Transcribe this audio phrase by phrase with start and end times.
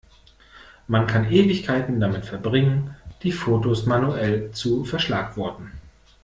[0.87, 5.73] Man kann Ewigkeiten damit verbringen, die Fotos manuell zu verschlagworten.